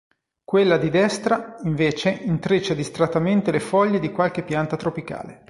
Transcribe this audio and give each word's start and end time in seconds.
Quella 0.43 0.77
di 0.77 0.89
destra, 0.89 1.57
invece, 1.61 2.09
intreccia 2.09 2.73
distrattamente 2.73 3.51
le 3.51 3.59
foglie 3.59 3.99
di 3.99 4.11
qualche 4.11 4.41
pianta 4.41 4.75
tropicale. 4.75 5.39